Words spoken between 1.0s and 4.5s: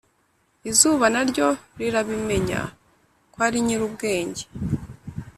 naryo rirabimenya ko uri nyirubwenge